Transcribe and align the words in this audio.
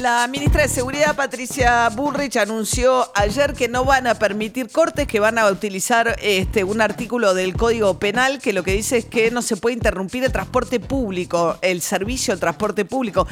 La 0.00 0.26
ministra 0.28 0.62
de 0.62 0.68
Seguridad, 0.68 1.14
Patricia 1.14 1.86
Bullrich, 1.90 2.38
anunció 2.38 3.10
ayer 3.14 3.52
que 3.52 3.68
no 3.68 3.84
van 3.84 4.06
a 4.06 4.14
permitir 4.14 4.70
cortes, 4.70 5.06
que 5.06 5.20
van 5.20 5.36
a 5.36 5.46
utilizar 5.50 6.16
este, 6.22 6.64
un 6.64 6.80
artículo 6.80 7.34
del 7.34 7.54
Código 7.54 7.98
Penal 7.98 8.38
que 8.38 8.54
lo 8.54 8.62
que 8.62 8.72
dice 8.72 8.96
es 8.96 9.04
que 9.04 9.30
no 9.30 9.42
se 9.42 9.58
puede 9.58 9.74
interrumpir 9.74 10.24
el 10.24 10.32
transporte 10.32 10.80
público, 10.80 11.58
el 11.60 11.82
servicio 11.82 12.32
del 12.32 12.40
transporte 12.40 12.86
público. 12.86 13.26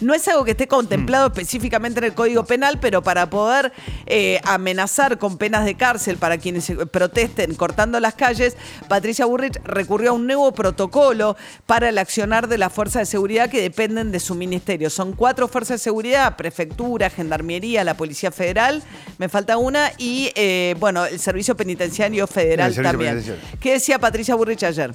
No 0.00 0.14
es 0.14 0.28
algo 0.28 0.44
que 0.44 0.52
esté 0.52 0.68
contemplado 0.68 1.28
Mm. 1.28 1.32
específicamente 1.32 1.98
en 1.98 2.04
el 2.04 2.14
Código 2.14 2.44
Penal, 2.44 2.78
pero 2.80 3.02
para 3.02 3.28
poder 3.28 3.72
eh, 4.06 4.40
amenazar 4.44 5.18
con 5.18 5.38
penas 5.38 5.64
de 5.64 5.74
cárcel 5.74 6.18
para 6.18 6.38
quienes 6.38 6.70
protesten 6.92 7.56
cortando 7.56 7.98
las 7.98 8.14
calles, 8.14 8.56
Patricia 8.86 9.26
Bullrich 9.26 9.60
recurrió 9.64 10.10
a 10.10 10.12
un 10.12 10.28
nuevo 10.28 10.52
protocolo 10.52 11.36
para 11.66 11.88
el 11.88 11.98
accionar 11.98 12.46
de 12.46 12.58
las 12.58 12.72
fuerzas 12.72 13.02
de 13.02 13.06
seguridad 13.06 13.50
que 13.50 13.60
dependen 13.60 14.12
de 14.12 14.20
su 14.20 14.36
ministerio. 14.36 14.88
Son 14.88 15.14
cuatro 15.14 15.48
fuerzas 15.48 15.80
de 15.80 15.84
seguridad, 15.84 16.11
prefectura, 16.36 17.10
gendarmería, 17.10 17.84
la 17.84 17.94
Policía 17.94 18.30
Federal, 18.30 18.82
me 19.18 19.28
falta 19.28 19.56
una, 19.56 19.92
y 19.98 20.30
eh, 20.34 20.74
bueno, 20.78 21.04
el 21.06 21.18
Servicio 21.18 21.56
Penitenciario 21.56 22.26
Federal 22.26 22.68
El 22.68 22.74
Servicio 22.74 22.90
también. 22.90 23.14
Penitenciario. 23.14 23.58
¿Qué 23.60 23.72
decía 23.72 23.98
Patricia 23.98 24.34
Bullrich 24.34 24.64
ayer? 24.64 24.92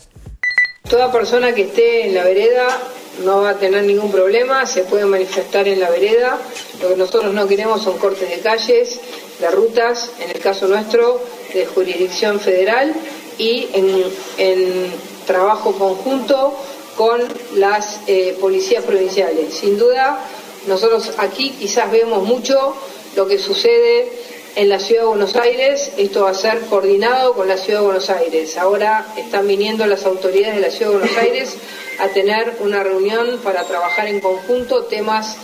Toda 0.90 1.12
persona 1.12 1.54
que 1.54 1.64
esté 1.64 2.08
en 2.08 2.16
la 2.16 2.24
vereda 2.24 2.68
no 3.26 3.42
va 3.42 3.50
a 3.50 3.58
tener 3.58 3.84
ningún 3.84 4.12
problema, 4.12 4.66
se 4.66 4.84
puede 4.84 5.06
manifestar 5.06 5.68
en 5.68 5.80
la 5.80 5.90
vereda. 5.90 6.38
Lo 6.82 6.90
que 6.90 6.96
nosotros 6.96 7.34
no 7.34 7.48
queremos 7.48 7.84
son 7.84 7.98
cortes 7.98 8.30
de 8.30 8.40
calles, 8.40 9.00
de 9.40 9.52
rutas, 9.52 10.12
en 10.22 10.32
el 10.32 10.40
caso 10.40 10.68
nuestro, 10.68 11.22
de 11.54 11.66
jurisdicción 11.66 12.40
federal 12.40 12.94
y 13.38 13.68
en, 13.74 14.04
en 14.38 14.94
trabajo 15.26 15.74
conjunto 15.78 16.58
con 16.96 17.22
las 17.56 18.00
eh, 18.08 18.36
policías 18.40 18.84
provinciales. 18.84 19.54
Sin 19.54 19.78
duda, 19.78 20.20
nosotros 20.68 21.12
aquí 21.18 21.52
quizás 21.52 21.92
vemos 21.92 22.24
mucho 22.24 22.76
lo 23.16 23.28
que 23.28 23.40
sucede 23.40 24.12
en 24.56 24.70
la 24.70 24.80
ciudad 24.80 25.04
de 25.04 25.08
Buenos 25.08 25.36
Aires. 25.36 25.92
Esto 25.98 26.24
va 26.24 26.32
a 26.32 26.34
ser 26.34 26.62
coordinado 26.62 27.34
con 27.34 27.48
la 27.48 27.58
ciudad 27.58 27.80
de 27.80 27.86
Buenos 27.86 28.10
Aires. 28.10 28.58
Ahora 28.58 29.06
están 29.16 29.48
viniendo 29.48 29.86
las 29.86 30.06
autoridades 30.06 30.56
de 30.56 30.62
la 30.62 30.72
ciudad 30.72 30.92
de 30.92 30.98
Buenos 30.98 31.18
Aires 31.18 31.58
a 32.00 32.08
tener 32.10 32.58
una 32.60 32.84
reunión 32.84 33.40
para 33.44 33.64
trabajar 33.64 34.08
en 34.08 34.20
conjunto 34.20 34.86
temas 34.86 35.38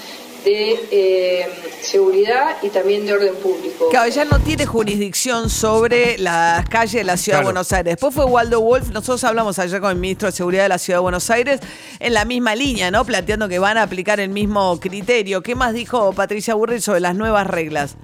de 0.44 0.80
eh, 0.92 1.48
seguridad 1.82 2.58
y 2.62 2.70
también 2.70 3.06
de 3.06 3.14
orden 3.14 3.36
público. 3.36 3.90
Claro, 3.90 4.06
ella 4.06 4.26
no 4.26 4.40
tiene 4.40 4.66
jurisdicción 4.66 5.50
sobre 5.50 6.18
las 6.18 6.68
calles 6.70 6.94
de 6.94 7.04
la 7.04 7.18
ciudad 7.18 7.40
de. 7.40 7.46
Buenos 7.46 7.72
Aires. 7.72 7.94
Después 7.94 8.14
fue 8.14 8.26
Waldo 8.26 8.62
Wolf, 8.62 8.90
nosotros 8.90 9.24
hablamos 9.24 9.60
ayer 9.60 9.80
con 9.80 9.92
el 9.92 9.98
ministro 9.98 10.28
de 10.28 10.32
Seguridad 10.32 10.64
de 10.64 10.70
la 10.70 10.78
ciudad 10.78 11.00
de 11.00 11.04
Buenos 11.04 11.30
Aires 11.30 11.60
en 12.00 12.14
la 12.14 12.26
misma 12.26 12.56
línea, 12.56 12.92
¿no? 12.92 13.06
Planteando 13.06 13.48
que 13.48 13.60
van 13.60 13.78
a 13.78 13.84
aplicar 13.84 14.20
el 14.20 14.30
mismo 14.30 14.80
criterio. 14.80 15.42
¿Qué 15.42 15.56
más 15.56 15.74
dijo 15.74 16.14
Patricia 16.14 16.56
Burri 16.56 16.82
sobre 16.82 17.00
las 17.00 17.16
nuevas 17.16 17.48
reglas? 17.48 17.96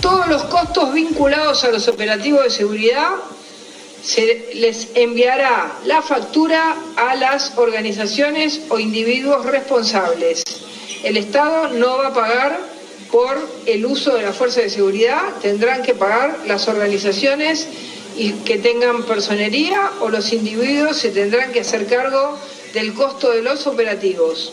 Todos 0.00 0.28
los 0.28 0.44
costos 0.44 0.94
vinculados 0.94 1.64
a 1.64 1.70
los 1.70 1.86
operativos 1.88 2.44
de 2.44 2.50
seguridad 2.50 3.10
se 4.02 4.50
les 4.54 4.88
enviará 4.94 5.72
la 5.84 6.00
factura 6.00 6.74
a 6.96 7.14
las 7.16 7.56
organizaciones 7.58 8.62
o 8.70 8.78
individuos 8.78 9.44
responsables. 9.44 10.42
El 11.02 11.16
Estado 11.16 11.68
no 11.68 11.98
va 11.98 12.08
a 12.08 12.14
pagar 12.14 12.60
por 13.10 13.38
el 13.66 13.86
uso 13.86 14.14
de 14.14 14.22
la 14.22 14.32
fuerza 14.32 14.60
de 14.60 14.70
seguridad, 14.70 15.20
tendrán 15.42 15.82
que 15.82 15.94
pagar 15.94 16.40
las 16.46 16.68
organizaciones 16.68 17.66
y 18.16 18.32
que 18.32 18.58
tengan 18.58 19.04
personería 19.04 19.92
o 20.00 20.10
los 20.10 20.32
individuos 20.32 20.96
se 20.98 21.10
tendrán 21.10 21.52
que 21.52 21.60
hacer 21.60 21.86
cargo 21.86 22.38
del 22.74 22.92
costo 22.94 23.30
de 23.30 23.42
los 23.42 23.66
operativos. 23.66 24.52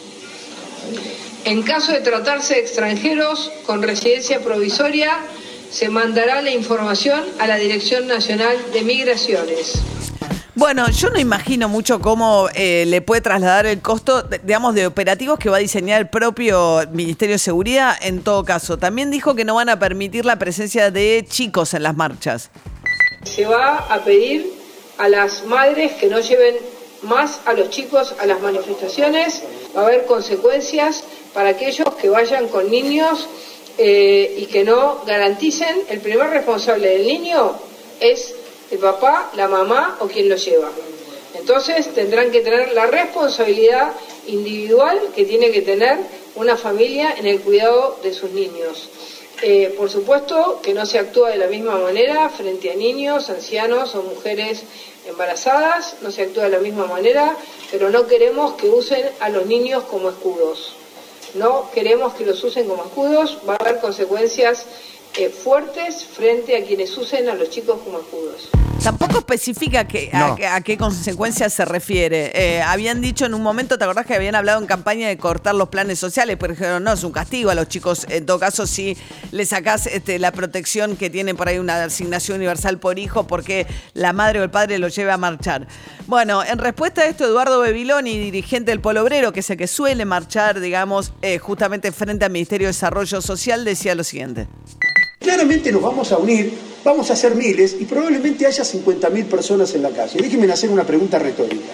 En 1.46 1.64
caso 1.64 1.92
de 1.92 2.00
tratarse 2.00 2.56
de 2.56 2.62
extranjeros 2.62 3.52
con 3.66 3.82
residencia 3.82 4.40
provisoria, 4.40 5.18
se 5.72 5.90
mandará 5.90 6.42
la 6.42 6.52
información 6.52 7.24
a 7.40 7.48
la 7.48 7.58
Dirección 7.58 8.08
Nacional 8.08 8.58
de 8.74 8.82
Migraciones. 8.82 9.74
Bueno, 10.58 10.90
yo 10.90 11.12
no 11.12 11.20
imagino 11.20 11.70
mucho 11.70 12.00
cómo 12.00 12.50
eh, 12.56 12.86
le 12.88 13.04
puede 13.04 13.22
trasladar 13.22 13.68
el 13.68 13.80
costo, 13.80 14.24
digamos, 14.24 14.74
de 14.74 14.88
operativos 14.88 15.38
que 15.38 15.52
va 15.52 15.58
a 15.58 15.60
diseñar 15.60 16.02
el 16.02 16.08
propio 16.10 16.82
Ministerio 16.94 17.36
de 17.36 17.40
Seguridad 17.40 17.96
en 18.02 18.24
todo 18.24 18.44
caso. 18.44 18.76
También 18.76 19.12
dijo 19.12 19.36
que 19.36 19.46
no 19.46 19.54
van 19.54 19.70
a 19.70 19.78
permitir 19.78 20.26
la 20.26 20.40
presencia 20.40 20.90
de 20.90 21.24
chicos 21.30 21.76
en 21.76 21.84
las 21.84 21.96
marchas. 21.96 22.50
Se 23.24 23.46
va 23.46 23.78
a 23.78 24.04
pedir 24.04 24.52
a 24.98 25.08
las 25.10 25.46
madres 25.46 25.94
que 25.94 26.08
no 26.08 26.22
lleven 26.22 26.56
más 27.04 27.40
a 27.46 27.54
los 27.54 27.70
chicos 27.70 28.16
a 28.20 28.26
las 28.26 28.42
manifestaciones. 28.42 29.44
Va 29.76 29.82
a 29.82 29.86
haber 29.86 30.06
consecuencias 30.06 31.04
para 31.36 31.50
aquellos 31.50 31.88
que 32.02 32.10
vayan 32.10 32.48
con 32.48 32.72
niños 32.72 33.30
eh, 33.78 34.34
y 34.40 34.48
que 34.48 34.64
no 34.64 35.04
garanticen. 35.06 35.84
El 35.88 36.00
primer 36.00 36.32
responsable 36.32 36.98
del 36.98 37.06
niño 37.06 37.52
es 38.00 38.34
el 38.72 38.80
papá, 38.80 39.32
la 39.36 39.48
mamá 39.48 39.98
o 40.00 40.08
quien 40.08 40.30
lo 40.30 40.36
lleva. 40.36 40.70
Entonces 41.34 41.94
tendrán 41.94 42.32
que 42.32 42.42
tener 42.42 42.74
la 42.74 42.88
responsabilidad 42.88 43.94
individual 44.28 45.00
que 45.16 45.26
tiene 45.26 45.52
que 45.52 45.62
tener 45.62 45.98
una 46.36 46.58
familia 46.58 47.16
en 47.18 47.28
el 47.28 47.40
cuidado 47.42 48.00
de 48.04 48.14
sus 48.14 48.32
niños. 48.32 48.90
Eh, 49.42 49.74
por 49.78 49.90
supuesto 49.90 50.60
que 50.64 50.74
no 50.74 50.86
se 50.86 50.98
actúa 50.98 51.30
de 51.30 51.38
la 51.38 51.48
misma 51.48 51.78
manera 51.78 52.28
frente 52.30 52.72
a 52.72 52.76
niños, 52.76 53.30
ancianos 53.30 53.94
o 53.94 54.02
mujeres 54.02 54.64
embarazadas, 55.08 55.98
no 56.02 56.10
se 56.10 56.24
actúa 56.24 56.46
de 56.46 56.50
la 56.50 56.60
misma 56.60 56.86
manera, 56.86 57.38
pero 57.70 57.90
no 57.90 58.08
queremos 58.08 58.56
que 58.56 58.68
usen 58.68 59.08
a 59.20 59.30
los 59.30 59.46
niños 59.46 59.84
como 59.84 60.10
escudos. 60.10 60.74
No 61.36 61.70
queremos 61.72 62.16
que 62.16 62.26
los 62.26 62.44
usen 62.44 62.68
como 62.68 62.86
escudos, 62.86 63.38
va 63.48 63.54
a 63.54 63.58
haber 63.58 63.80
consecuencias 63.80 64.66
eh, 65.18 65.30
fuertes 65.30 66.04
frente 66.06 66.56
a 66.58 66.66
quienes 66.66 66.96
usen 66.98 67.28
a 67.30 67.36
los 67.36 67.50
chicos 67.50 67.80
como 67.84 68.00
escudos. 68.00 68.50
Tampoco 68.84 69.18
especifica 69.18 69.88
que, 69.88 70.12
a, 70.14 70.20
No. 70.20 70.36
qué- 70.36 70.46
a 70.46 70.62
qué 70.62 70.78
consecuencias 70.78 71.52
se 71.52 71.66
refiere. 71.66 72.32
Eh, 72.36 72.62
habían 72.62 73.02
dicho 73.02 73.26
en 73.26 73.34
un 73.34 73.42
momento, 73.42 73.78
¿te 73.78 73.84
acordás 73.84 74.06
que 74.06 74.14
habían 74.14 74.36
hablado 74.36 74.62
en 74.62 74.68
campaña 74.68 75.08
de 75.08 75.18
cortar 75.18 75.56
los 75.56 75.70
planes 75.70 75.98
sociales? 75.98 76.38
Pero 76.40 76.54
dijeron, 76.54 76.84
no, 76.84 76.94
es 76.94 77.04
un 77.04 77.12
castigo 77.12 77.50
a 77.50 77.56
los 77.56 77.68
chicos. 77.68 78.06
En 78.10 78.26
todo 78.28 78.38
caso, 78.40 78.68
si 78.68 78.96
le 79.32 79.46
sacás 79.48 79.88
este, 79.88 80.20
la 80.20 80.32
protección 80.32 80.96
que 80.96 81.10
tienen 81.10 81.36
por 81.36 81.48
ahí 81.50 81.58
una 81.58 81.84
asignación 81.84 82.38
universal 82.38 82.78
por 82.80 83.00
hijo 83.00 83.26
porque 83.26 83.66
la 83.94 84.14
madre 84.14 84.40
o 84.40 84.44
el 84.44 84.52
padre 84.52 84.78
lo 84.78 84.88
lleve 84.90 85.12
a 85.12 85.18
marchar. 85.18 85.68
Bueno, 86.06 86.44
en 86.44 86.60
respuesta 86.60 87.02
a 87.02 87.06
esto, 87.08 87.26
Eduardo 87.26 87.60
Bebiloni, 87.60 88.18
dirigente 88.20 88.70
del 88.72 88.80
Polo 88.80 89.02
Obrero, 89.02 89.34
que 89.34 89.40
es 89.40 89.50
el 89.50 89.58
que 89.58 89.68
suele 89.68 90.06
marchar, 90.06 90.60
digamos, 90.60 91.14
eh, 91.24 91.40
justamente 91.40 91.92
frente 91.92 92.24
al 92.26 92.32
Ministerio 92.32 92.68
de 92.68 92.74
Desarrollo 92.74 93.22
Social, 93.22 93.66
decía 93.66 93.96
lo 93.96 94.04
siguiente. 94.04 94.48
Claramente 95.28 95.74
nos 95.74 95.82
vamos 95.82 96.10
a 96.14 96.18
unir, 96.20 96.54
vamos 96.86 97.12
a 97.12 97.16
ser 97.18 97.36
miles 97.36 97.76
y 97.78 97.84
probablemente 97.84 98.46
haya 98.46 98.64
50.000 98.64 99.26
personas 99.26 99.76
en 99.76 99.82
la 99.82 99.90
calle. 99.90 100.22
Déjenme 100.22 100.50
hacer 100.50 100.70
una 100.70 100.86
pregunta 100.86 101.20
retórica. 101.20 101.74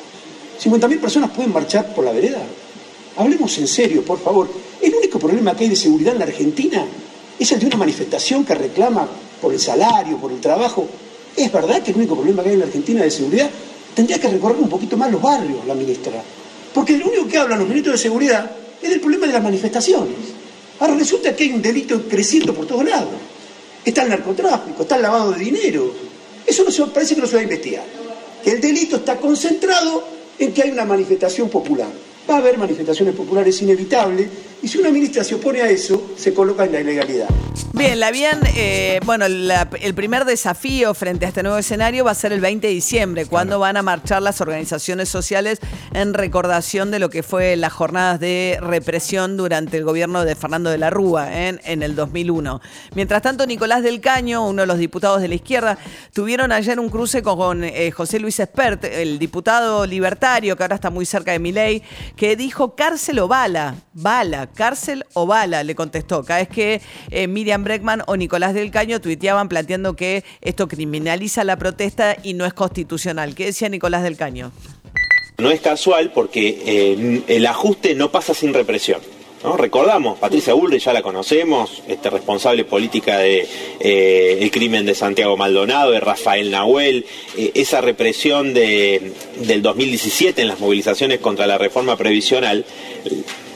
¿50.000 0.60 1.00
personas 1.00 1.30
pueden 1.30 1.54
marchar 1.54 1.94
por 1.94 2.04
la 2.04 2.12
vereda? 2.12 2.42
Hablemos 3.16 3.56
en 3.60 3.68
serio, 3.68 4.04
por 4.04 4.20
favor. 4.20 4.50
El 4.82 4.96
único 4.96 5.20
problema 5.20 5.56
que 5.56 5.66
hay 5.66 5.70
de 5.70 5.76
seguridad 5.76 6.14
en 6.14 6.20
la 6.20 6.26
Argentina 6.26 6.84
es 7.38 7.52
el 7.52 7.60
de 7.60 7.68
una 7.68 7.78
manifestación 7.78 8.44
que 8.44 8.56
reclama 8.56 9.08
por 9.40 9.54
el 9.54 9.60
salario, 9.60 10.18
por 10.18 10.32
el 10.32 10.42
trabajo. 10.42 10.88
¿Es 11.38 11.52
verdad 11.52 11.84
que 11.84 11.92
el 11.92 11.98
único 11.98 12.16
problema 12.16 12.42
que 12.42 12.50
hay 12.50 12.56
en 12.56 12.62
la 12.62 12.66
Argentina 12.66 13.04
de 13.04 13.12
seguridad? 13.12 13.52
Tendría 13.94 14.20
que 14.20 14.30
recorrer 14.30 14.58
un 14.58 14.70
poquito 14.70 14.98
más 14.98 15.12
los 15.12 15.22
barrios, 15.22 15.64
la 15.68 15.76
ministra. 15.76 16.24
Porque 16.74 16.98
lo 16.98 17.06
único 17.06 17.28
que 17.28 17.38
hablan 17.38 17.60
los 17.60 17.68
ministros 17.68 18.00
de 18.00 18.02
seguridad 18.02 18.50
es 18.82 18.90
del 18.90 19.00
problema 19.00 19.28
de 19.28 19.34
las 19.34 19.44
manifestaciones. 19.44 20.18
Ahora 20.80 20.96
resulta 20.96 21.36
que 21.36 21.44
hay 21.44 21.52
un 21.52 21.62
delito 21.62 22.02
creciendo 22.10 22.52
por 22.56 22.66
todos 22.66 22.84
lados. 22.84 23.12
Está 23.86 24.04
el 24.04 24.10
narcotráfico, 24.10 24.84
está 24.84 24.96
el 24.96 25.02
lavado 25.02 25.32
de 25.32 25.40
dinero. 25.40 25.94
Eso 26.46 26.64
no 26.64 26.72
se, 26.72 26.84
parece 26.88 27.16
que 27.16 27.22
no 27.22 27.28
se 27.28 27.36
va 27.36 27.40
a 27.42 27.44
investigar. 27.44 27.86
Que 28.44 28.52
el 28.52 28.62
delito 28.62 28.98
está 28.98 29.18
concentrado 29.18 30.04
en 30.40 30.54
que 30.54 30.64
hay 30.64 30.72
una 30.72 30.86
manifestación 30.86 31.50
popular. 31.50 31.90
Va 32.30 32.36
a 32.36 32.38
haber 32.38 32.58
manifestaciones 32.58 33.16
populares 33.16 33.62
inevitables 33.62 34.28
Y 34.64 34.68
si 34.70 34.78
una 34.78 34.92
ministra 34.92 35.26
se 35.26 35.36
opone 35.36 35.62
a 35.62 35.70
eso, 35.70 36.12
se 36.16 36.34
coloca 36.34 36.64
en 36.64 36.72
la 36.72 36.80
ilegalidad. 36.80 37.28
Bien, 37.74 38.00
la 38.00 38.12
bien, 38.12 38.40
eh, 38.56 39.00
bueno, 39.04 39.28
la- 39.28 39.68
el 39.82 39.94
primer 39.94 40.24
desafío 40.24 40.94
frente 40.94 41.26
a 41.26 41.28
este 41.30 41.44
nuevo 41.44 41.58
escenario 41.58 42.06
va 42.06 42.12
a 42.12 42.16
ser 42.16 42.32
el 42.32 42.40
20 42.40 42.68
de 42.68 42.74
diciembre, 42.74 43.26
cuando 43.26 43.60
van 43.60 43.76
a 43.76 43.82
marchar 43.82 44.22
las 44.22 44.40
organizaciones 44.42 45.10
sociales 45.10 45.60
en 45.94 46.14
recordación 46.14 46.92
de 46.92 47.00
lo 47.00 47.10
que 47.10 47.24
fue 47.24 47.58
las 47.58 47.74
jornadas 47.74 48.20
de 48.22 48.58
represión 48.62 49.36
durante 49.36 49.76
el 49.76 49.84
gobierno 49.84 50.24
de 50.24 50.36
Fernando 50.36 50.70
de 50.70 50.78
la 50.78 50.92
Rúa 50.92 51.48
en, 51.48 51.60
en 51.66 51.84
el 51.84 51.96
2001. 51.96 52.62
Mientras 52.96 53.22
tanto, 53.22 53.46
Nicolás 53.46 53.84
del 53.84 54.00
Caño, 54.00 54.48
uno 54.48 54.62
de 54.62 54.68
los 54.68 54.78
diputados 54.78 55.20
de 55.22 55.28
la 55.28 55.36
izquierda, 55.36 55.78
tuvieron 56.14 56.52
ayer 56.54 56.80
un 56.80 56.90
cruce 56.90 57.22
con 57.22 57.66
eh, 57.66 57.92
José 57.92 58.20
Luis 58.20 58.40
Espert, 58.40 58.86
el 58.86 59.20
diputado 59.20 59.86
libertario 59.86 60.56
que 60.56 60.64
ahora 60.64 60.76
está 60.76 60.90
muy 60.90 61.06
cerca 61.06 61.32
de 61.34 61.40
Milei, 61.40 61.82
que 62.16 62.36
dijo 62.38 62.76
cárcel 62.76 63.20
o 63.20 63.28
bala, 63.28 63.76
bala, 63.94 64.48
cárcel 64.54 65.06
o 65.14 65.26
bala, 65.26 65.64
le 65.64 65.76
contestó. 65.76 66.24
Cada 66.24 66.40
vez 66.40 66.50
que 66.50 66.82
eh, 67.12 67.28
Miriam 67.28 67.64
Breckman 67.64 68.04
o 68.08 68.16
Nicolás 68.16 68.54
del 68.54 68.72
Caño 68.72 69.02
tuiteaban 69.02 69.50
planteando 69.50 69.96
que 69.96 70.24
esto 70.42 70.68
criminaliza 70.68 71.44
la 71.44 71.58
protesta 71.58 72.16
y 72.24 72.34
no 72.34 72.46
es 72.46 72.54
constitucional. 72.54 73.36
¿Qué 73.36 73.46
decía 73.46 73.70
Nicolás 73.70 74.04
del 74.04 74.18
Caño? 74.18 74.52
No 75.38 75.52
es 75.52 75.62
casual 75.62 76.12
porque 76.14 76.62
eh, 76.66 77.24
el 77.28 77.46
ajuste 77.48 77.96
no 77.96 78.12
pasa 78.12 78.34
sin 78.34 78.54
represión. 78.54 79.02
Recordamos, 79.58 80.20
Patricia 80.20 80.54
Bullrich 80.54 80.86
ya 80.86 80.94
la 80.94 81.02
conocemos, 81.02 81.84
este 81.90 82.10
responsable 82.10 82.64
política 82.64 83.18
de 83.18 83.46
eh, 83.82 84.50
crimen 84.54 84.86
de 84.86 84.96
Santiago 84.96 85.36
Maldonado, 85.36 85.92
de 85.92 86.00
Rafael 86.00 86.50
Nahuel, 86.50 87.06
esa 87.36 87.82
represión 87.82 88.54
de, 88.54 89.12
del 89.40 89.62
2017 89.62 90.42
en 90.42 90.48
las 90.48 90.62
movilizaciones 90.62 91.20
contra 91.20 91.46
la 91.46 91.58
reforma 91.58 91.98
previsional. 91.98 92.64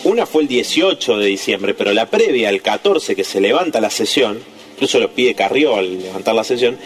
Una 0.03 0.25
fue 0.25 0.44
el 0.44 0.47
18 0.47 1.17
de 1.17 1.25
diciembre, 1.25 1.73
pero 1.73 1.94
la 1.94 2.09
previa, 2.09 2.49
el 2.49 2.61
14, 2.61 3.15
que 3.15 3.23
se 3.23 3.41
levanta 3.41 3.81
la 3.81 3.89
sesión, 3.89 4.39
incluso 4.73 4.99
lo 4.99 5.11
pide 5.11 5.35
Carrió 5.35 5.75
al 5.75 6.01
levantar 6.01 6.35
la 6.35 6.44
sesión, 6.44 6.77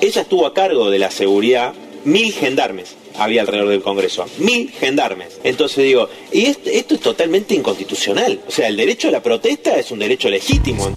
ella 0.00 0.22
estuvo 0.22 0.46
a 0.46 0.54
cargo 0.54 0.90
de 0.90 0.98
la 0.98 1.10
seguridad, 1.10 1.74
mil 2.04 2.32
gendarmes 2.32 2.96
había 3.16 3.42
alrededor 3.42 3.68
del 3.68 3.82
Congreso, 3.82 4.26
mil 4.38 4.70
gendarmes. 4.70 5.38
Entonces 5.44 5.84
digo, 5.84 6.08
y 6.32 6.46
esto, 6.46 6.70
esto 6.70 6.94
es 6.94 7.00
totalmente 7.00 7.54
inconstitucional. 7.54 8.40
O 8.46 8.50
sea, 8.50 8.68
el 8.68 8.76
derecho 8.76 9.08
a 9.08 9.12
la 9.12 9.22
protesta 9.22 9.76
es 9.76 9.90
un 9.90 10.00
derecho 10.00 10.28
legítimo. 10.28 10.94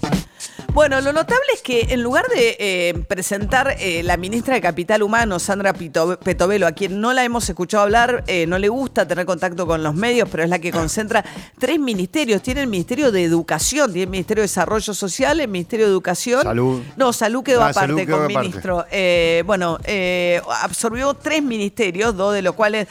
Bueno, 0.74 1.00
lo 1.00 1.12
notable 1.12 1.42
es 1.54 1.62
que 1.62 1.88
en 1.90 2.02
lugar 2.02 2.26
de 2.28 2.56
eh, 2.60 2.94
presentar 3.08 3.74
eh, 3.80 4.02
la 4.04 4.16
ministra 4.16 4.54
de 4.54 4.60
Capital 4.60 5.02
Humano, 5.02 5.38
Sandra 5.40 5.72
Pito- 5.74 6.18
Petovelo, 6.18 6.66
a 6.68 6.72
quien 6.72 7.00
no 7.00 7.12
la 7.12 7.24
hemos 7.24 7.48
escuchado 7.48 7.82
hablar, 7.82 8.22
eh, 8.28 8.46
no 8.46 8.58
le 8.58 8.68
gusta 8.68 9.08
tener 9.08 9.26
contacto 9.26 9.66
con 9.66 9.82
los 9.82 9.94
medios, 9.94 10.28
pero 10.30 10.44
es 10.44 10.50
la 10.50 10.60
que 10.60 10.70
concentra 10.70 11.24
tres 11.58 11.80
ministerios. 11.80 12.42
Tiene 12.42 12.60
el 12.60 12.68
Ministerio 12.68 13.10
de 13.10 13.24
Educación, 13.24 13.90
tiene 13.92 14.04
el 14.04 14.10
Ministerio 14.10 14.42
de 14.42 14.48
Desarrollo 14.48 14.94
Social, 14.94 15.40
el 15.40 15.48
Ministerio 15.48 15.86
de 15.86 15.90
Educación. 15.92 16.42
Salud. 16.42 16.80
No, 16.96 17.12
Salud 17.12 17.42
quedó 17.42 17.62
Ah, 17.62 17.70
aparte 17.70 17.88
Salud 17.94 17.98
quedó 18.06 18.16
con 18.18 18.24
aparte. 18.30 18.38
ministro. 18.48 18.86
Bueno, 19.46 19.78
absorbió 20.62 21.14
tres 21.14 21.42
ministerios, 21.42 22.14
dos 22.16 22.34
de 22.34 22.42
los 22.42 22.54
cuales, 22.54 22.86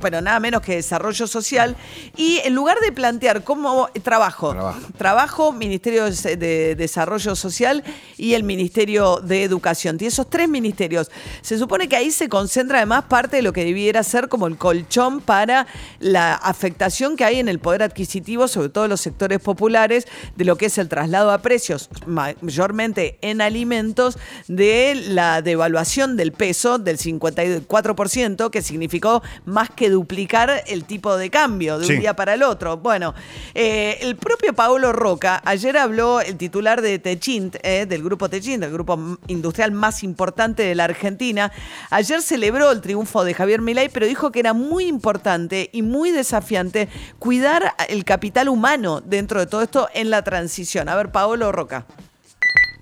bueno, 0.00 0.20
nada 0.22 0.40
menos 0.40 0.60
que 0.62 0.76
Desarrollo 0.76 1.26
Social. 1.28 1.76
Y 2.16 2.40
en 2.42 2.54
lugar 2.54 2.80
de 2.80 2.90
plantear 2.90 3.44
cómo 3.44 3.88
trabajo, 4.02 4.50
Trabajo. 4.52 4.80
Trabajo, 4.96 5.52
Ministerio 5.52 6.06
de, 6.10 6.74
de 6.74 6.85
Desarrollo 6.86 7.34
Social 7.36 7.82
y 8.16 8.34
el 8.34 8.42
Ministerio 8.44 9.16
de 9.22 9.42
Educación. 9.42 9.98
Y 10.00 10.06
esos 10.06 10.30
tres 10.30 10.48
ministerios. 10.48 11.10
Se 11.42 11.58
supone 11.58 11.88
que 11.88 11.96
ahí 11.96 12.10
se 12.10 12.28
concentra 12.28 12.78
además 12.78 13.04
parte 13.08 13.36
de 13.36 13.42
lo 13.42 13.52
que 13.52 13.64
debiera 13.64 14.02
ser 14.02 14.28
como 14.28 14.46
el 14.46 14.56
colchón 14.56 15.20
para 15.20 15.66
la 15.98 16.34
afectación 16.34 17.16
que 17.16 17.24
hay 17.24 17.38
en 17.40 17.48
el 17.48 17.58
poder 17.58 17.82
adquisitivo, 17.82 18.46
sobre 18.48 18.68
todo 18.68 18.84
en 18.84 18.90
los 18.90 19.00
sectores 19.00 19.40
populares, 19.40 20.06
de 20.36 20.44
lo 20.44 20.56
que 20.56 20.66
es 20.66 20.78
el 20.78 20.88
traslado 20.88 21.30
a 21.30 21.38
precios, 21.42 21.88
mayormente 22.06 23.18
en 23.20 23.40
alimentos, 23.40 24.18
de 24.48 24.94
la 25.08 25.42
devaluación 25.42 26.16
del 26.16 26.32
peso 26.32 26.78
del 26.78 26.98
54%, 26.98 28.50
que 28.50 28.62
significó 28.62 29.22
más 29.44 29.70
que 29.70 29.90
duplicar 29.90 30.62
el 30.66 30.84
tipo 30.84 31.16
de 31.16 31.30
cambio 31.30 31.78
de 31.78 31.86
Sí. 31.86 31.92
un 31.94 32.00
día 32.00 32.14
para 32.14 32.34
el 32.34 32.42
otro. 32.42 32.76
Bueno, 32.78 33.14
eh, 33.54 33.98
el 34.00 34.16
propio 34.16 34.52
Paolo 34.54 34.92
Roca, 34.92 35.42
ayer 35.44 35.76
habló 35.76 36.20
el 36.20 36.36
titular 36.36 36.75
de 36.80 36.98
Techint, 36.98 37.56
eh, 37.62 37.86
del 37.86 38.02
grupo 38.02 38.28
Techint, 38.28 38.62
el 38.62 38.72
grupo 38.72 39.18
industrial 39.28 39.72
más 39.72 40.02
importante 40.02 40.62
de 40.62 40.74
la 40.74 40.84
Argentina. 40.84 41.52
Ayer 41.90 42.22
celebró 42.22 42.70
el 42.70 42.80
triunfo 42.80 43.24
de 43.24 43.34
Javier 43.34 43.60
Milei, 43.60 43.88
pero 43.88 44.06
dijo 44.06 44.32
que 44.32 44.40
era 44.40 44.52
muy 44.52 44.86
importante 44.86 45.70
y 45.72 45.82
muy 45.82 46.10
desafiante 46.10 46.88
cuidar 47.18 47.74
el 47.88 48.04
capital 48.04 48.48
humano 48.48 49.00
dentro 49.00 49.40
de 49.40 49.46
todo 49.46 49.62
esto 49.62 49.88
en 49.94 50.10
la 50.10 50.22
transición. 50.22 50.88
A 50.88 50.96
ver, 50.96 51.10
Paolo 51.10 51.52
Roca. 51.52 51.86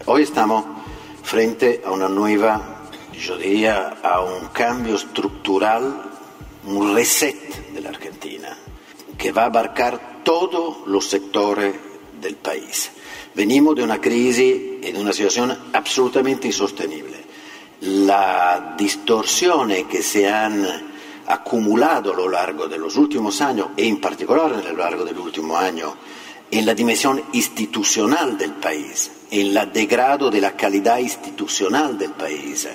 Hoy 0.07 0.23
estamos 0.23 0.65
frente 1.23 1.83
a 1.85 1.91
una 1.91 2.09
nueva, 2.09 2.61
yo 3.19 3.39
diría, 3.39 3.89
a 4.03 4.21
un 4.21 4.49
cambio 4.49 4.97
estructural, 4.97 6.03
un 6.67 6.95
reset 6.95 7.37
de 7.73 7.81
la 7.81 7.89
Argentina, 7.89 8.57
que 9.17 9.33
va 9.33 9.43
a 9.43 9.47
abarcar 9.47 10.23
todos 10.25 10.87
los 10.87 11.09
sectores 11.09 11.75
del 12.21 12.37
país. 12.37 12.91
Venimos 13.35 13.75
de 13.77 13.83
una 13.83 14.01
crisis 14.01 14.55
y 14.83 14.93
de 14.93 14.99
una 14.99 15.13
situación 15.13 15.57
absolutamente 15.73 16.47
insostenible. 16.47 17.17
Las 17.81 18.77
distorsiones 18.77 19.85
que 19.85 20.03
se 20.03 20.29
han 20.29 20.65
acumulado 21.27 22.13
a 22.13 22.17
lo 22.17 22.29
largo 22.29 22.69
de 22.69 22.79
los 22.79 22.97
últimos 22.97 23.41
años, 23.41 23.69
e 23.77 23.87
en 23.87 24.01
particular 24.01 24.53
a 24.53 24.63
lo 24.63 24.77
largo 24.77 25.05
del 25.05 25.19
último 25.19 25.57
año, 25.57 25.95
en 26.51 26.67
la 26.67 26.75
dimensión 26.75 27.23
institucional 27.33 28.39
del 28.39 28.53
país, 28.53 29.11
en 29.31 29.57
el 29.57 29.73
degrado 29.73 30.31
de 30.31 30.41
la 30.41 30.57
calidad 30.57 30.99
institucional 30.99 31.99
del 31.99 32.13
país. 32.13 32.69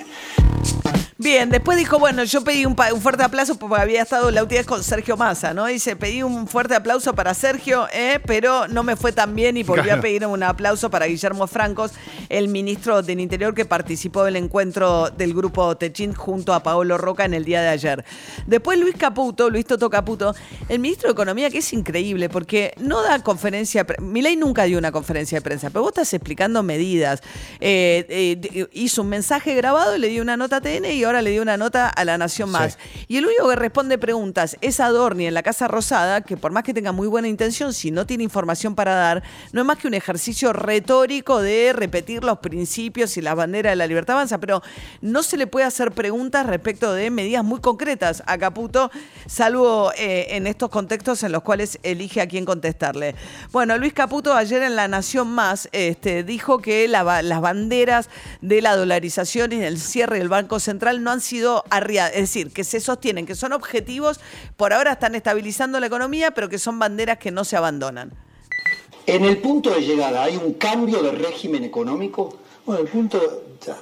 Bien, 1.22 1.50
después 1.50 1.76
dijo, 1.76 1.98
bueno, 1.98 2.24
yo 2.24 2.42
pedí 2.42 2.64
un, 2.64 2.74
fuerte 2.74 3.22
aplauso 3.22 3.58
porque 3.58 3.78
había 3.78 4.00
estado 4.00 4.30
la 4.30 4.42
última 4.42 4.60
vez 4.60 4.66
con 4.66 4.82
Sergio 4.82 5.18
Massa, 5.18 5.52
¿no? 5.52 5.66
Dice, 5.66 5.94
pedí 5.94 6.22
un 6.22 6.48
fuerte 6.48 6.74
aplauso 6.74 7.14
para 7.14 7.34
Sergio, 7.34 7.86
eh, 7.92 8.20
pero 8.24 8.68
no 8.68 8.82
me 8.84 8.96
fue 8.96 9.12
tan 9.12 9.34
bien 9.34 9.58
y 9.58 9.62
volví 9.62 9.80
a 9.80 9.84
Claro. 9.84 10.00
pedir 10.00 10.24
un 10.24 10.42
aplauso 10.42 10.88
para 10.88 11.04
Guillermo 11.04 11.46
Francos, 11.46 11.92
el 12.30 12.48
ministro 12.48 13.02
del 13.02 13.20
Interior 13.20 13.52
que 13.52 13.66
participó 13.66 14.24
del 14.24 14.36
encuentro 14.36 15.10
del 15.10 15.34
grupo 15.34 15.76
Techint 15.76 16.16
junto 16.16 16.54
a 16.54 16.62
Paolo 16.62 16.96
Roca 16.96 17.26
en 17.26 17.34
el 17.34 17.44
día 17.44 17.60
de 17.60 17.68
ayer. 17.68 18.02
Después 18.46 18.78
Luis 18.78 18.94
Caputo, 18.96 19.50
Luis 19.50 19.66
Toto 19.66 19.90
Caputo, 19.90 20.34
el 20.70 20.78
ministro 20.78 21.08
de 21.08 21.12
Economía, 21.12 21.50
que 21.50 21.58
es 21.58 21.70
increíble 21.74 22.30
porque 22.30 22.72
no 22.78 23.02
da 23.02 23.22
conferencia, 23.22 23.86
Milei 23.98 24.36
nunca 24.36 24.62
dio 24.64 24.78
una 24.78 24.90
conferencia 24.90 25.36
de 25.36 25.42
prensa, 25.42 25.68
pero 25.68 25.82
vos 25.82 25.90
estás 25.90 26.14
explicando 26.14 26.62
medidas. 26.62 27.20
Eh, 27.60 28.06
eh, 28.08 28.68
hizo 28.72 29.02
un 29.02 29.10
mensaje 29.10 29.54
grabado, 29.54 29.98
le 29.98 30.08
dio 30.08 30.22
una 30.22 30.38
nota 30.38 30.56
a 30.56 30.60
TN 30.62 30.86
y 30.90 31.09
ahora 31.10 31.22
le 31.22 31.30
dio 31.30 31.42
una 31.42 31.56
nota 31.56 31.88
a 31.88 32.04
La 32.04 32.16
Nación 32.18 32.50
Más. 32.50 32.78
Y 33.08 33.16
el 33.16 33.26
único 33.26 33.48
que 33.48 33.56
responde 33.56 33.98
preguntas 33.98 34.56
es 34.60 34.80
Adorni 34.80 35.26
en 35.26 35.34
la 35.34 35.42
Casa 35.42 35.68
Rosada, 35.68 36.20
que 36.20 36.36
por 36.36 36.52
más 36.52 36.62
que 36.62 36.72
tenga 36.72 36.92
muy 36.92 37.08
buena 37.08 37.28
intención, 37.28 37.74
si 37.74 37.90
no 37.90 38.06
tiene 38.06 38.24
información 38.24 38.74
para 38.74 38.94
dar, 38.94 39.22
no 39.52 39.60
es 39.60 39.66
más 39.66 39.78
que 39.78 39.88
un 39.88 39.94
ejercicio 39.94 40.52
retórico 40.52 41.40
de 41.40 41.72
repetir 41.72 42.22
los 42.22 42.38
principios 42.38 43.16
y 43.16 43.22
las 43.22 43.34
banderas 43.34 43.72
de 43.72 43.76
la 43.76 43.86
libertad 43.86 44.16
avanza, 44.16 44.38
pero 44.38 44.62
no 45.00 45.22
se 45.22 45.36
le 45.36 45.46
puede 45.46 45.66
hacer 45.66 45.92
preguntas 45.92 46.46
respecto 46.46 46.92
de 46.94 47.10
medidas 47.10 47.44
muy 47.44 47.60
concretas 47.60 48.22
a 48.26 48.38
Caputo, 48.38 48.90
salvo 49.26 49.92
eh, 49.96 50.28
en 50.30 50.46
estos 50.46 50.70
contextos 50.70 51.22
en 51.24 51.32
los 51.32 51.42
cuales 51.42 51.78
elige 51.82 52.20
a 52.20 52.28
quién 52.28 52.44
contestarle. 52.44 53.16
Bueno, 53.50 53.76
Luis 53.78 53.92
Caputo 53.92 54.34
ayer 54.34 54.62
en 54.62 54.76
La 54.76 54.86
Nación 54.86 55.28
Más 55.28 55.68
este, 55.72 56.22
dijo 56.22 56.58
que 56.60 56.86
la 56.86 57.00
las 57.22 57.40
banderas 57.40 58.08
de 58.40 58.62
la 58.62 58.76
dolarización 58.76 59.52
y 59.52 59.56
del 59.56 59.78
cierre 59.78 60.18
del 60.18 60.28
Banco 60.28 60.60
Central 60.60 60.99
no 61.00 61.10
han 61.10 61.20
sido 61.20 61.64
arriadas, 61.70 62.12
es 62.14 62.20
decir, 62.20 62.52
que 62.52 62.64
se 62.64 62.80
sostienen, 62.80 63.26
que 63.26 63.34
son 63.34 63.52
objetivos, 63.52 64.20
por 64.56 64.72
ahora 64.72 64.92
están 64.92 65.14
estabilizando 65.14 65.80
la 65.80 65.86
economía, 65.86 66.30
pero 66.32 66.48
que 66.48 66.58
son 66.58 66.78
banderas 66.78 67.18
que 67.18 67.30
no 67.30 67.44
se 67.44 67.56
abandonan. 67.56 68.12
En 69.06 69.24
el 69.24 69.38
punto 69.38 69.70
de 69.70 69.80
llegada, 69.80 70.22
¿hay 70.24 70.36
un 70.36 70.54
cambio 70.54 71.02
de 71.02 71.10
régimen 71.12 71.64
económico? 71.64 72.36
Bueno, 72.66 72.82
el 72.82 72.88
punto, 72.88 73.18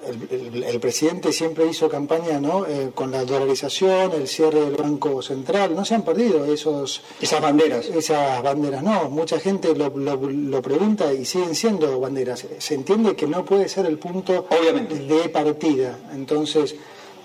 el, 0.07 0.55
el- 0.55 0.65
el 0.65 0.81
presidente 0.81 1.33
siempre 1.33 1.67
hizo 1.67 1.89
campaña 1.89 2.41
¿no? 2.41 2.65
Eh, 2.65 2.93
con 2.95 3.11
la 3.11 3.25
dolarización, 3.25 4.13
el 4.13 4.29
cierre 4.29 4.61
del 4.61 4.77
Banco 4.77 5.21
Central, 5.21 5.75
no 5.75 5.85
se 5.85 5.97
han 5.97 6.03
perdido 6.05 6.45
esos, 6.47 7.03
Esas 7.21 7.43
banderas. 7.43 7.85
esas 7.87 8.41
banderas, 8.43 8.83
no, 8.83 9.11
mucha 9.11 9.39
gente 9.41 9.75
lo, 9.75 9.91
lo- 9.91 10.17
lo 10.31 10.63
pregunta 10.63 11.13
y 11.13 11.25
siguen 11.27 11.55
siendo 11.57 11.99
banderas. 12.01 12.47
Se 12.59 12.75
entiende 12.75 13.17
que 13.17 13.27
no 13.27 13.45
puede 13.45 13.69
ser 13.69 13.85
el 13.87 13.99
punto 13.99 14.47
Obviamente. 14.49 14.95
de 15.01 15.29
partida, 15.29 15.99
entonces, 16.15 16.77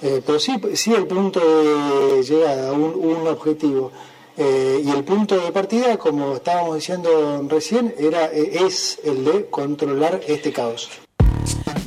eh, 0.04 0.22
pero 0.26 0.38
sí, 0.38 0.54
sí 0.74 0.94
el 0.94 1.08
punto 1.08 1.40
de 1.40 2.22
llegada, 2.24 2.74
un, 2.74 2.94
un 2.94 3.28
objetivo. 3.28 3.92
Eh, 4.36 4.82
y 4.84 4.90
el 4.90 5.04
punto 5.04 5.40
de 5.40 5.52
partida, 5.52 5.98
como 5.98 6.36
estábamos 6.36 6.76
diciendo 6.76 7.46
recién, 7.48 7.94
era, 7.98 8.26
eh, 8.26 8.66
es 8.66 9.00
el 9.04 9.24
de 9.24 9.46
controlar 9.46 10.22
este 10.28 10.52
caos. 10.52 10.90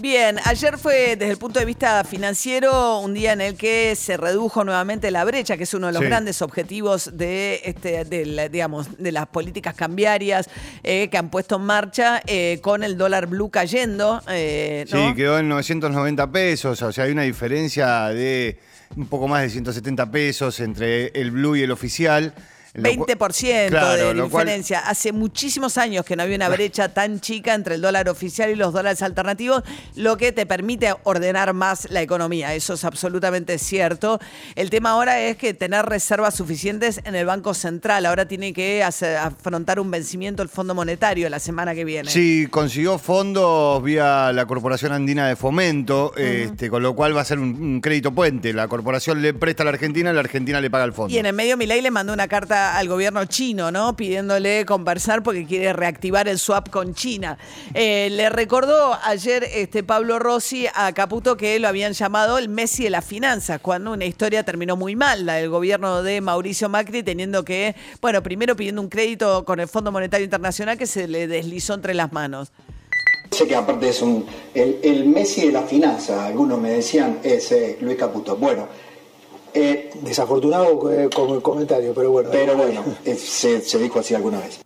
Bien, 0.07 0.39
ayer 0.45 0.79
fue 0.79 1.17
desde 1.17 1.33
el 1.33 1.37
punto 1.37 1.59
de 1.59 1.65
vista 1.67 2.05
financiero 2.05 3.01
un 3.01 3.13
día 3.13 3.33
en 3.33 3.41
el 3.41 3.57
que 3.57 3.97
se 3.97 4.17
redujo 4.17 4.63
nuevamente 4.63 5.11
la 5.11 5.25
brecha, 5.25 5.57
que 5.57 5.65
es 5.65 5.75
uno 5.75 5.89
de 5.89 5.95
los 5.95 6.01
Sí. 6.03 6.07
grandes 6.07 6.43
objetivos 6.43 7.11
de, 7.19 7.61
este, 7.65 8.05
de, 8.05 8.25
la- 8.25 8.49
digamos, 8.49 8.99
de 8.99 9.11
las 9.11 9.27
políticas 9.27 9.75
cambiarias 9.75 10.49
eh, 10.85 11.09
que 11.11 11.19
han 11.19 11.29
puesto 11.29 11.57
en 11.57 11.63
marcha 11.63 12.23
eh, 12.29 12.61
con 12.63 12.85
el 12.85 12.97
dólar 12.97 13.27
blue 13.27 13.51
cayendo. 13.51 14.23
eh, 14.29 14.87
¿no? 14.93 15.09
Sí, 15.09 15.15
quedó 15.17 15.41
en 15.41 15.49
990 15.49 16.31
pesos, 16.31 16.81
o 16.83 16.93
sea, 16.93 17.03
hay 17.03 17.11
una 17.11 17.23
diferencia 17.23 18.07
de 18.11 18.61
un 18.95 19.09
poco 19.09 19.27
más 19.27 19.43
de 19.43 19.51
170 19.51 20.09
pesos 20.13 20.61
entre 20.61 21.09
el 21.21 21.33
blue 21.33 21.57
y 21.57 21.63
el 21.63 21.73
oficial. 21.73 22.33
Lo 22.77 22.83
cu- 22.97 23.07
20% 23.07 23.69
Claro, 23.71 23.97
de 23.97 24.29
cual- 24.29 24.45
diferencia. 24.47 24.81
Hace 24.81 25.13
muchísimos 25.13 25.77
años 25.79 26.05
que 26.05 26.17
no 26.17 26.23
había 26.23 26.37
una 26.37 26.49
brecha 26.49 26.89
tan 26.93 27.21
chica 27.21 27.55
entre 27.55 27.77
el 27.77 27.81
dólar 27.81 28.09
oficial 28.09 28.51
y 28.51 28.55
los 28.55 28.73
dólares 28.73 29.03
alternativos, 29.03 29.63
lo 29.95 30.17
que 30.17 30.33
te 30.33 30.47
permite 30.47 30.95
ordenar 31.05 31.53
más 31.55 31.89
la 31.91 32.03
economía. 32.03 32.55
Eso 32.55 32.75
es 32.75 32.85
absolutamente 32.85 33.59
cierto. 33.59 34.21
El 34.55 34.71
tema 34.71 34.91
ahora 34.91 35.21
es 35.21 35.37
que 35.37 35.55
tener 35.55 35.85
reservas 35.87 36.35
suficientes 36.35 37.01
en 37.05 37.15
el 37.15 37.27
Banco 37.27 37.55
Central. 37.55 38.07
Ahora 38.07 38.27
tiene 38.29 38.53
que 38.53 38.83
hacer- 38.85 39.17
afrontar 39.17 39.81
un 39.81 39.91
vencimiento 39.91 40.43
el 40.43 40.49
Fondo 40.49 40.75
Monetario 40.75 41.29
la 41.29 41.39
semana 41.39 41.75
que 41.75 41.85
viene. 41.85 42.11
Sí, 42.11 42.47
consiguió 42.51 42.99
fondos 42.99 43.83
vía 43.83 44.33
la 44.33 44.47
Corporación 44.47 44.93
Andina 44.93 45.29
de 45.29 45.37
Fomento, 45.37 46.13
este, 46.17 46.69
con 46.71 46.83
lo 46.83 46.95
cual 46.95 47.17
va 47.17 47.21
a 47.21 47.25
ser 47.25 47.39
un, 47.39 47.51
un 47.61 47.81
crédito 47.81 48.13
puente. 48.13 48.53
La 48.53 48.69
corporación 48.69 49.23
le 49.23 49.35
presta 49.35 49.63
a 49.63 49.65
la 49.65 49.71
Argentina, 49.71 50.13
la 50.13 50.21
Argentina 50.21 50.61
le 50.61 50.71
paga 50.71 50.85
el 50.85 50.93
fondo. 50.93 51.13
Y 51.15 51.19
en 51.19 51.27
el 51.27 51.33
medio 51.33 51.57
Milei 51.57 51.81
le 51.81 51.91
mandó 51.91 52.13
una 52.13 52.29
carta 52.29 52.66
al 52.75 52.89
gobierno 52.89 53.25
chino, 53.27 53.71
¿no? 53.71 53.97
Pidiéndole 53.97 54.65
conversar 54.65 55.23
porque 55.23 55.47
quiere 55.47 55.73
reactivar 55.73 56.29
el 56.29 56.39
swap 56.39 56.71
con 56.71 56.95
China. 56.95 57.39
Eh, 57.75 58.09
le 58.11 58.29
recordó 58.31 58.99
ayer 59.05 59.45
este 59.45 59.83
Pablo 59.83 60.19
Rossi 60.19 60.67
a 60.75 60.93
Caputo 60.93 61.37
que 61.37 61.59
lo 61.59 61.69
habían 61.69 61.93
llamado 61.93 62.39
el 62.39 62.49
Messi 62.49 62.85
de 62.85 62.91
las 62.91 63.05
finanzas, 63.05 63.61
cuando 63.61 63.93
una 63.93 64.05
historia 64.05 64.45
terminó 64.45 64.77
muy 64.77 64.97
mal, 64.97 65.27
la 65.27 65.35
del 65.35 65.51
gobierno 65.51 66.03
de 66.03 66.21
Mauricio 66.21 66.69
Macri, 66.69 67.03
teniendo 67.03 67.45
que, 67.45 67.75
bueno, 68.01 68.23
primero 68.23 68.57
pidiendo 68.57 68.81
un 68.81 68.89
crédito 68.89 69.45
con 69.45 69.61
el 69.61 69.69
Fondo 69.69 69.93
Monetario 69.93 70.25
Internacional 70.25 70.79
que 70.79 70.87
se 70.87 71.09
le 71.09 71.27
deslizó 71.27 71.75
entre 71.75 71.95
las 71.95 72.13
manos. 72.13 72.53
Sé 73.31 73.47
que 73.47 73.57
aparte 73.57 73.89
es 73.89 74.01
un, 74.03 74.25
el, 74.55 75.05
Messi 75.07 75.47
de 75.47 75.53
la 75.53 75.63
finanza, 75.63 76.27
algunos 76.27 76.61
me 76.61 76.71
decían, 76.71 77.19
es 77.23 77.51
eh, 77.53 77.77
Luis 77.81 77.97
Caputo. 77.97 78.37
Bueno, 78.37 78.69
eh, 79.55 79.91
Desafortunado 80.03 80.91
eh, 80.93 81.09
como 81.15 81.35
el 81.35 81.43
comentario, 81.43 81.93
pero 81.95 82.11
bueno. 82.11 82.29
pero 82.31 82.57
bueno, 82.57 82.85
eh, 83.05 83.15
se, 83.15 83.61
se 83.61 83.79
dijo 83.79 84.01
así 84.01 84.15
alguna 84.15 84.41
vez. 84.41 84.61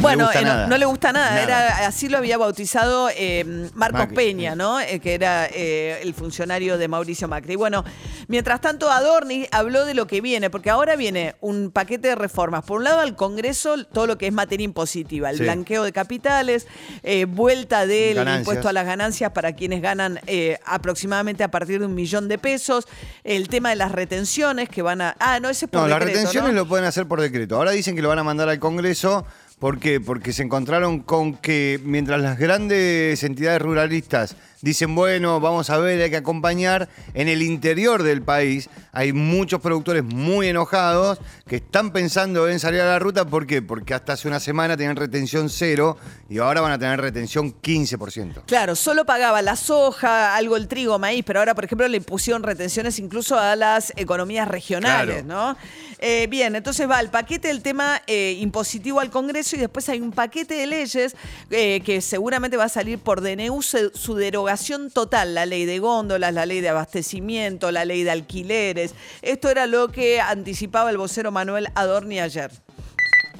Bueno, 0.00 0.30
eh, 0.32 0.44
no, 0.68 0.76
le 0.78 0.84
gusta 0.86 1.12
nada. 1.12 1.30
Nada. 1.30 1.42
Era, 1.42 1.86
así 1.86 2.08
lo 2.08 2.18
había 2.18 2.38
bautizado 2.38 3.08
eh, 3.16 3.44
Marcos 3.74 4.00
Macri, 4.00 4.16
Peña, 4.16 4.54
¿no? 4.54 4.80
Eh, 4.80 5.00
que 5.00 5.14
era 5.14 5.46
eh, 5.46 6.00
el 6.02 6.14
funcionario 6.14 6.78
de 6.78 6.88
Mauricio 6.88 7.28
Macri. 7.28 7.56
Bueno, 7.56 7.84
mientras 8.28 8.60
tanto, 8.60 8.90
Adorni 8.90 9.46
habló 9.50 9.84
de 9.84 9.94
lo 9.94 10.06
que 10.06 10.20
viene, 10.20 10.50
porque 10.50 10.70
ahora 10.70 10.96
viene 10.96 11.34
un 11.40 11.70
paquete 11.70 12.08
de 12.08 12.14
reformas. 12.14 12.64
Por 12.64 12.78
un 12.78 12.84
lado, 12.84 13.00
al 13.00 13.16
Congreso, 13.16 13.84
todo 13.86 14.06
lo 14.06 14.18
que 14.18 14.26
es 14.26 14.32
materia 14.32 14.64
impositiva, 14.64 15.30
el 15.30 15.36
Sí. 15.38 15.42
blanqueo 15.42 15.84
de 15.84 15.92
capitales, 15.92 16.66
eh, 17.02 17.24
vuelta 17.26 17.86
del 17.86 18.16
Ganancias. 18.16 18.38
impuesto 18.40 18.68
a 18.68 18.72
las 18.72 18.86
ganancias 18.86 19.32
para 19.32 19.54
quienes 19.54 19.82
ganan 19.82 20.20
eh, 20.26 20.58
aproximadamente 20.64 21.44
a 21.44 21.50
partir 21.50 21.80
de 21.80 21.86
un 21.86 21.94
millón 21.94 22.28
de 22.28 22.38
pesos, 22.38 22.86
el 23.24 23.48
tema 23.48 23.70
de 23.70 23.76
las 23.76 23.92
retenciones 23.92 24.68
que 24.68 24.82
van 24.82 25.00
a. 25.00 25.16
Ah, 25.18 25.40
no, 25.40 25.48
ese 25.48 25.66
es 25.66 25.70
por 25.70 25.82
No, 25.82 25.88
las 25.88 26.00
retenciones 26.02 26.52
¿no? 26.52 26.60
lo 26.60 26.66
pueden 26.68 26.84
hacer 26.84 27.06
por 27.06 27.20
decreto. 27.20 27.56
Ahora 27.56 27.70
dicen 27.72 27.94
que 27.96 28.02
lo 28.02 28.08
van 28.08 28.18
a 28.18 28.24
mandar 28.24 28.48
al 28.48 28.58
Congreso. 28.58 29.26
¿Por 29.58 29.78
qué? 29.78 30.00
Porque 30.00 30.34
se 30.34 30.42
encontraron 30.42 31.00
con 31.00 31.34
que 31.34 31.80
mientras 31.82 32.20
las 32.20 32.38
grandes 32.38 33.22
entidades 33.24 33.62
ruralistas 33.62 34.36
dicen, 34.60 34.94
bueno, 34.94 35.40
vamos 35.40 35.70
a 35.70 35.78
ver, 35.78 36.02
hay 36.02 36.10
que 36.10 36.16
acompañar, 36.16 36.88
en 37.14 37.28
el 37.28 37.40
interior 37.40 38.02
del 38.02 38.20
país 38.20 38.68
hay 38.92 39.12
muchos 39.12 39.60
productores 39.60 40.02
muy 40.04 40.48
enojados 40.48 41.20
que 41.46 41.56
están 41.56 41.92
pensando 41.92 42.48
en 42.48 42.60
salir 42.60 42.80
a 42.80 42.86
la 42.86 42.98
ruta. 42.98 43.24
¿Por 43.26 43.46
qué? 43.46 43.62
Porque 43.62 43.94
hasta 43.94 44.14
hace 44.14 44.28
una 44.28 44.40
semana 44.40 44.76
tenían 44.76 44.96
retención 44.96 45.48
cero 45.48 45.96
y 46.28 46.38
ahora 46.38 46.60
van 46.60 46.72
a 46.72 46.78
tener 46.78 47.00
retención 47.00 47.54
15%. 47.62 48.42
Claro, 48.46 48.74
solo 48.76 49.06
pagaba 49.06 49.40
la 49.40 49.56
soja, 49.56 50.34
algo 50.36 50.56
el 50.56 50.68
trigo, 50.68 50.98
maíz, 50.98 51.24
pero 51.26 51.38
ahora, 51.38 51.54
por 51.54 51.64
ejemplo, 51.64 51.86
le 51.88 52.00
pusieron 52.00 52.42
retenciones 52.42 52.98
incluso 52.98 53.38
a 53.38 53.56
las 53.56 53.92
economías 53.96 54.48
regionales, 54.48 55.24
¿no? 55.24 55.56
Eh, 55.98 56.26
bien, 56.28 56.56
entonces 56.56 56.88
va 56.88 57.00
el 57.00 57.08
paquete 57.08 57.48
del 57.48 57.62
tema 57.62 58.02
eh, 58.06 58.36
impositivo 58.40 59.00
al 59.00 59.10
Congreso 59.46 59.56
y 59.56 59.60
después 59.60 59.88
hay 59.88 60.00
un 60.00 60.12
paquete 60.12 60.54
de 60.54 60.66
leyes 60.66 61.16
eh, 61.50 61.80
que 61.84 62.00
seguramente 62.00 62.56
va 62.56 62.64
a 62.64 62.68
salir 62.68 62.98
por 62.98 63.20
DNU 63.20 63.62
su, 63.62 64.14
derogación 64.14 64.90
total, 64.90 65.34
la 65.34 65.46
ley 65.46 65.64
de 65.64 65.78
góndolas, 65.78 66.34
la 66.34 66.46
ley 66.46 66.60
de 66.60 66.68
abastecimiento, 66.68 67.70
la 67.70 67.84
ley 67.84 68.02
de 68.02 68.10
alquileres. 68.10 68.94
Esto 69.22 69.48
era 69.48 69.66
lo 69.66 69.88
que 69.88 70.20
anticipaba 70.20 70.90
el 70.90 70.96
vocero 70.96 71.30
Manuel 71.30 71.68
Adorni 71.74 72.18
ayer. 72.18 72.50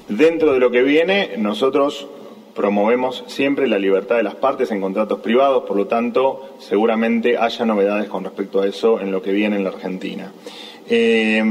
Dentro 0.07 0.53
de 0.53 0.59
lo 0.59 0.71
que 0.71 0.83
viene, 0.83 1.35
nosotros 1.37 2.07
promovemos 2.55 3.23
siempre 3.27 3.67
la 3.67 3.77
libertad 3.77 4.15
de 4.15 4.23
las 4.23 4.35
partes 4.35 4.71
en 4.71 4.81
contratos 4.81 5.19
privados, 5.19 5.63
por 5.67 5.75
lo 5.75 5.87
tanto, 5.87 6.55
seguramente 6.59 7.37
haya 7.37 7.65
novedades 7.65 8.07
con 8.07 8.23
respecto 8.23 8.61
a 8.61 8.67
eso 8.67 8.99
en 8.99 9.11
lo 9.11 9.21
que 9.21 9.31
viene 9.31 9.57
en 9.57 9.63
la 9.63 9.71
Argentina. 9.71 10.31
Eh, 10.89 11.43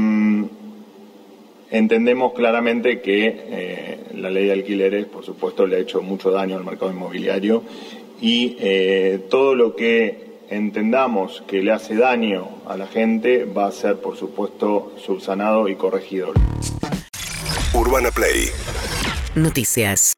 entendemos 1.71 2.33
claramente 2.33 3.01
que 3.01 3.25
eh, 3.27 3.99
la 4.15 4.29
ley 4.29 4.45
de 4.45 4.53
alquileres, 4.53 5.05
por 5.05 5.25
supuesto, 5.25 5.65
le 5.65 5.77
ha 5.77 5.79
hecho 5.79 6.01
mucho 6.01 6.31
daño 6.31 6.57
al 6.57 6.63
mercado 6.63 6.91
inmobiliario 6.91 7.63
y 8.21 8.57
eh, 8.59 9.19
todo 9.29 9.55
lo 9.55 9.75
que 9.75 10.27
entendamos 10.49 11.43
que 11.47 11.61
le 11.61 11.71
hace 11.71 11.95
daño 11.95 12.47
a 12.67 12.77
la 12.77 12.87
gente 12.87 13.45
va 13.45 13.67
a 13.67 13.71
ser, 13.71 13.97
por 13.97 14.17
supuesto, 14.17 14.93
subsanado 15.03 15.67
y 15.67 15.75
corregido. 15.75 16.33
Urbana 17.73 18.11
Play 18.11 18.49
Noticias. 19.35 20.15